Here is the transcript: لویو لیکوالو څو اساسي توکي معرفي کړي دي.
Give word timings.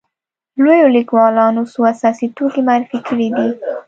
لویو 0.63 0.87
لیکوالو 0.97 1.61
څو 1.73 1.79
اساسي 1.93 2.27
توکي 2.37 2.61
معرفي 2.67 2.99
کړي 3.07 3.27
دي. 3.35 3.49